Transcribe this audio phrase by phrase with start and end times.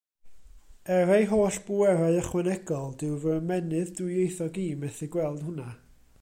[0.95, 5.71] Er ei holl bwerau ychwanegol, dyw fy ymennydd dwyieithog i methu gweld hwnna.